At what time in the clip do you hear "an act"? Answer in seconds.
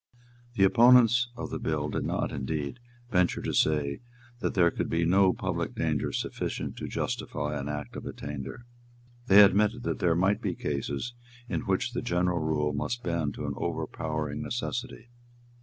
7.55-7.95